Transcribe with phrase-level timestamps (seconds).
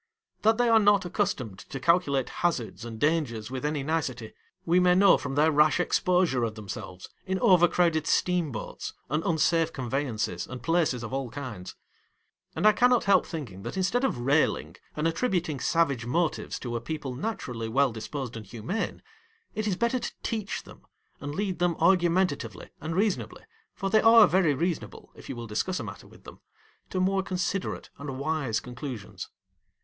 [0.41, 4.33] That they are not accustomed to calculate hazards and dangers with any nicety,
[4.65, 9.23] we may know from their rash exposure of themselves in over crowded steam boats, and
[9.23, 11.75] unsafe conveyances and places of all kinds.
[12.55, 16.75] And I cannot help thinking that instead of railing, and attribut ing savage motives to
[16.75, 19.03] a people naturally well disposed and humane,
[19.53, 20.81] it is better to teach them,
[21.19, 23.43] and lead them argumentatively and Charles Dickens.] LYING AWAKE, 147 reasonably—
[23.75, 26.39] for they are very reasonable, i you will discuss a matter with them—
[26.89, 29.29] to more considerate and wise conclusions.